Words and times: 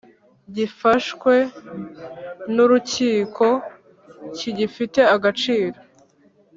gifashwe 0.55 1.33
n 2.53 2.55
urukiko 2.65 3.47
kigifite 4.35 5.01
agaciro 5.15 5.77